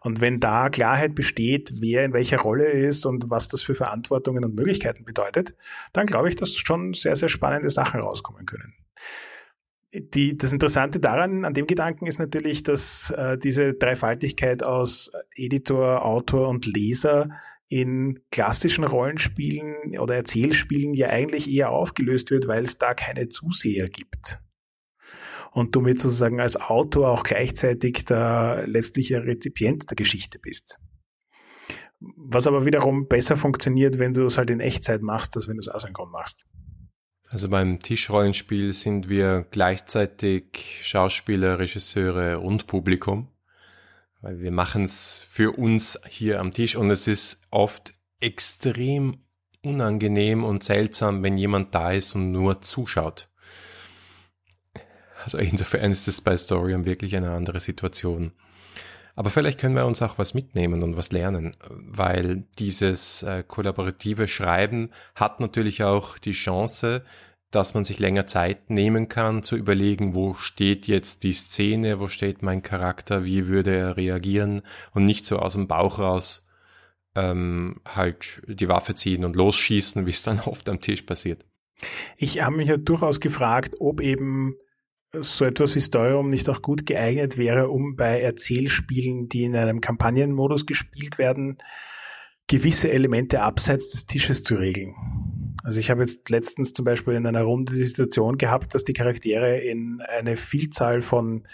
[0.02, 4.44] Und wenn da Klarheit besteht, wer in welcher Rolle ist und was das für Verantwortungen
[4.44, 5.56] und Möglichkeiten bedeutet,
[5.94, 8.74] dann glaube ich, dass schon sehr, sehr spannende Sachen rauskommen können.
[9.94, 16.06] Die, das Interessante daran, an dem Gedanken ist natürlich, dass äh, diese Dreifaltigkeit aus Editor,
[16.06, 17.30] Autor und Leser
[17.70, 23.90] in klassischen Rollenspielen oder Erzählspielen ja eigentlich eher aufgelöst wird, weil es da keine Zuseher
[23.90, 24.40] gibt
[25.58, 30.80] und du mit sozusagen als Autor auch gleichzeitig der letztliche Rezipient der Geschichte bist.
[32.00, 35.62] Was aber wiederum besser funktioniert, wenn du es halt in Echtzeit machst, als wenn du
[35.62, 36.46] es asynchron machst.
[37.30, 43.28] Also beim Tischrollenspiel sind wir gleichzeitig Schauspieler, Regisseure und Publikum,
[44.28, 49.24] weil wir machen es für uns hier am Tisch und es ist oft extrem
[49.64, 53.30] unangenehm und seltsam, wenn jemand da ist und nur zuschaut.
[55.24, 58.34] Also insofern ist es bei Storium wirklich eine andere Situation.
[59.16, 64.28] Aber vielleicht können wir uns auch was mitnehmen und was lernen, weil dieses äh, kollaborative
[64.28, 67.06] Schreiben hat natürlich auch die Chance,
[67.52, 72.08] dass man sich länger Zeit nehmen kann, zu überlegen, wo steht jetzt die Szene, wo
[72.08, 74.62] steht mein Charakter, wie würde er reagieren
[74.94, 76.48] und nicht so aus dem Bauch raus
[77.16, 81.46] ähm, halt die Waffe ziehen und losschießen, wie es dann oft am Tisch passiert.
[82.18, 84.56] Ich habe mich ja durchaus gefragt, ob eben
[85.14, 89.80] so etwas wie Steuerung nicht auch gut geeignet wäre, um bei Erzählspielen, die in einem
[89.80, 91.58] Kampagnenmodus gespielt werden,
[92.48, 94.96] gewisse Elemente abseits des Tisches zu regeln.
[95.64, 98.94] Also ich habe jetzt letztens zum Beispiel in einer Runde die Situation gehabt, dass die
[98.94, 101.46] Charaktere in eine Vielzahl von,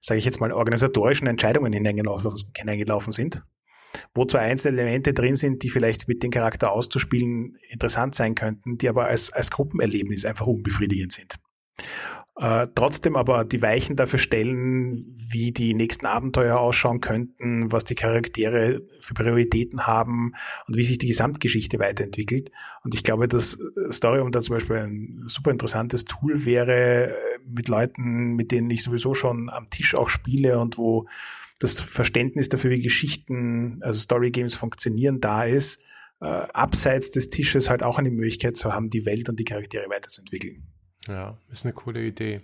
[0.00, 3.44] sage ich jetzt mal, organisatorischen Entscheidungen hineingelaufen sind,
[4.14, 8.78] wo zwar einzelne Elemente drin sind, die vielleicht mit dem Charakter auszuspielen interessant sein könnten,
[8.78, 11.38] die aber als, als Gruppenerlebnis einfach unbefriedigend sind
[12.40, 17.96] äh, trotzdem aber die Weichen dafür stellen, wie die nächsten Abenteuer ausschauen könnten, was die
[17.96, 20.34] Charaktere für Prioritäten haben
[20.68, 22.52] und wie sich die Gesamtgeschichte weiterentwickelt.
[22.84, 23.58] Und ich glaube, dass
[23.90, 28.84] Storyum da zum Beispiel ein super interessantes Tool wäre, äh, mit Leuten, mit denen ich
[28.84, 31.08] sowieso schon am Tisch auch spiele und wo
[31.58, 35.82] das Verständnis dafür, wie Geschichten, also Story Games funktionieren, da ist,
[36.20, 39.90] äh, abseits des Tisches halt auch eine Möglichkeit zu haben, die Welt und die Charaktere
[39.90, 40.62] weiterzuentwickeln.
[41.08, 42.42] Ja, ist eine coole Idee.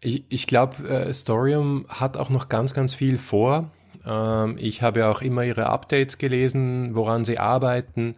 [0.00, 3.70] Ich, ich glaube, äh, Storium hat auch noch ganz, ganz viel vor.
[4.06, 8.16] Ähm, ich habe ja auch immer ihre Updates gelesen, woran sie arbeiten.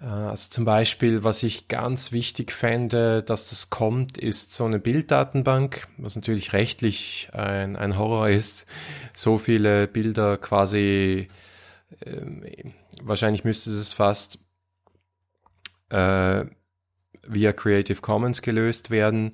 [0.00, 4.78] Äh, also zum Beispiel, was ich ganz wichtig fände, dass das kommt, ist so eine
[4.78, 8.66] Bilddatenbank, was natürlich rechtlich ein, ein Horror ist.
[9.14, 11.28] So viele Bilder quasi,
[12.00, 12.70] äh,
[13.02, 14.38] wahrscheinlich müsste es fast
[15.90, 16.44] äh,
[17.26, 19.32] via Creative Commons gelöst werden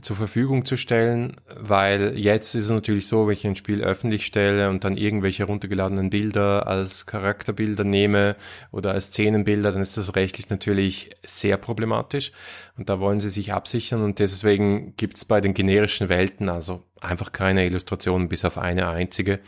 [0.00, 4.24] zur Verfügung zu stellen, weil jetzt ist es natürlich so, wenn ich ein Spiel öffentlich
[4.24, 8.36] stelle und dann irgendwelche runtergeladenen Bilder als Charakterbilder nehme
[8.70, 12.32] oder als Szenenbilder, dann ist das rechtlich natürlich sehr problematisch
[12.78, 16.84] und da wollen sie sich absichern und deswegen gibt es bei den generischen Welten also
[17.00, 19.40] einfach keine Illustrationen bis auf eine einzige.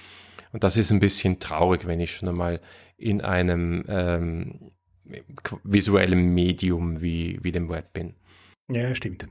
[0.53, 2.61] Und das ist ein bisschen traurig, wenn ich schon einmal
[2.97, 4.71] in einem ähm,
[5.63, 8.15] visuellen Medium wie, wie dem Web bin.
[8.69, 9.29] Ja, stimmt.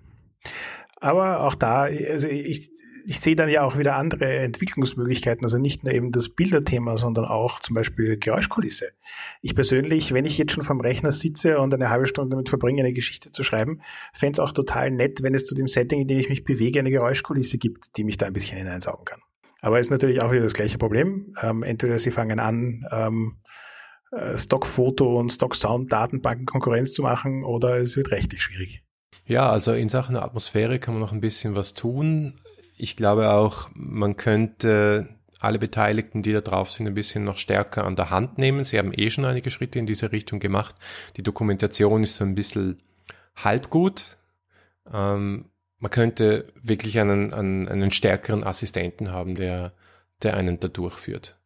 [1.00, 2.70] Aber auch da, also ich,
[3.06, 7.26] ich sehe dann ja auch wieder andere Entwicklungsmöglichkeiten, also nicht nur eben das Bilderthema, sondern
[7.26, 8.92] auch zum Beispiel Geräuschkulisse.
[9.42, 12.82] Ich persönlich, wenn ich jetzt schon vom Rechner sitze und eine halbe Stunde damit verbringe,
[12.82, 13.82] eine Geschichte zu schreiben,
[14.14, 16.80] fände es auch total nett, wenn es zu dem Setting, in dem ich mich bewege,
[16.80, 19.20] eine Geräuschkulisse gibt, die mich da ein bisschen hineinsaugen kann.
[19.62, 21.36] Aber ist natürlich auch wieder das gleiche Problem.
[21.42, 23.48] Ähm, entweder sie fangen an, ähm, äh,
[24.36, 28.84] Stockfoto und Stock-Sound-Datenbanken Konkurrenz zu machen, oder es wird rechtlich schwierig.
[29.26, 32.34] Ja, also in Sachen Atmosphäre kann man noch ein bisschen was tun.
[32.78, 35.08] Ich glaube auch, man könnte
[35.40, 38.64] alle Beteiligten, die da drauf sind, ein bisschen noch stärker an der Hand nehmen.
[38.64, 40.76] Sie haben eh schon einige Schritte in diese Richtung gemacht.
[41.18, 42.82] Die Dokumentation ist so ein bisschen
[43.36, 44.18] halb gut.
[44.92, 45.46] Ähm,
[45.80, 49.74] man könnte wirklich einen, einen, einen stärkeren Assistenten haben, der,
[50.22, 51.38] der einen da durchführt.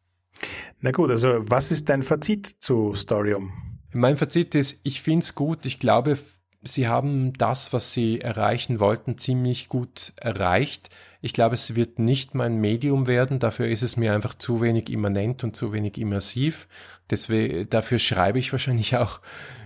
[0.80, 3.52] Na gut, also was ist dein Fazit zu Storium?
[3.92, 5.66] Mein Fazit ist, ich finde es gut.
[5.66, 6.18] Ich glaube,
[6.62, 10.90] sie haben das, was sie erreichen wollten, ziemlich gut erreicht.
[11.20, 13.38] Ich glaube, es wird nicht mein Medium werden.
[13.38, 16.68] Dafür ist es mir einfach zu wenig immanent und zu wenig immersiv.
[17.10, 19.20] Deswegen, dafür schreibe ich wahrscheinlich auch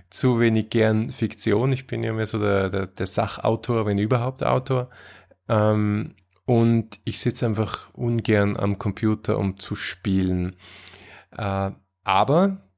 [0.09, 1.73] zu wenig gern Fiktion.
[1.73, 4.89] Ich bin ja mehr so der, der, der Sachautor, wenn überhaupt Autor.
[5.49, 6.15] Ähm,
[6.53, 10.55] und ich sitze einfach ungern am Computer, um zu spielen.
[11.35, 11.71] Äh,
[12.05, 12.69] aber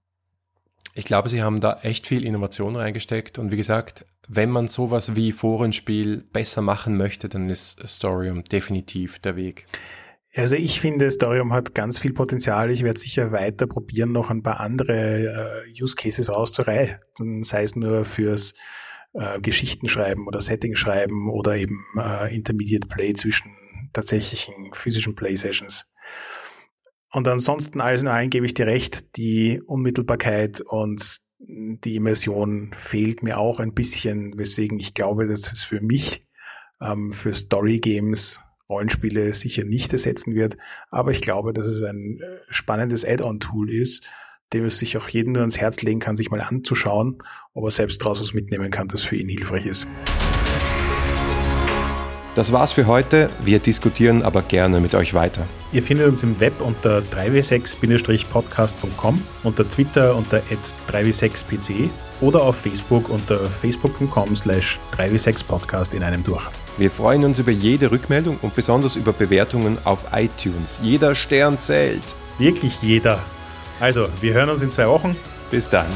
[0.95, 5.16] ich glaube, sie haben da echt viel Innovation reingesteckt und wie gesagt, wenn man sowas
[5.16, 9.66] wie Forenspiel besser machen möchte, dann ist Storium definitiv der Weg.
[10.37, 12.70] Also ich finde, Storium hat ganz viel Potenzial.
[12.70, 17.01] Ich werde sicher weiter probieren, noch ein paar andere äh, Use Cases auszureihen,
[17.43, 18.55] sei es nur fürs
[19.14, 23.51] äh, Geschichtenschreiben oder Setting schreiben oder eben äh, Intermediate Play zwischen
[23.95, 25.90] tatsächlichen physischen Play Sessions.
[27.11, 33.22] Und ansonsten alles in allem gebe ich dir recht, die Unmittelbarkeit und die Immersion fehlt
[33.22, 36.26] mir auch ein bisschen, weswegen ich glaube, dass es für mich,
[36.80, 40.57] ähm, für Story Games, Rollenspiele sicher nicht ersetzen wird.
[40.90, 44.09] Aber ich glaube, dass es ein äh, spannendes Add-on-Tool ist,
[44.53, 47.18] dem es sich auch jedem nur ans Herz legen kann, sich mal anzuschauen,
[47.53, 49.86] ob er selbst daraus was mitnehmen kann, das für ihn hilfreich ist.
[52.35, 53.30] Das war's für heute.
[53.45, 55.47] Wir diskutieren aber gerne mit euch weiter.
[55.72, 60.43] Ihr findet uns im Web unter 3w6-podcast.com, unter Twitter unter
[60.91, 61.89] 3w6pc
[62.20, 66.45] oder auf Facebook unter facebook.com slash 3w6podcast in einem durch.
[66.76, 70.80] Wir freuen uns über jede Rückmeldung und besonders über Bewertungen auf iTunes.
[70.82, 72.16] Jeder Stern zählt.
[72.39, 73.20] Wirklich jeder.
[73.78, 75.14] Also, wir hören uns in zwei Wochen.
[75.53, 75.87] Bis dann.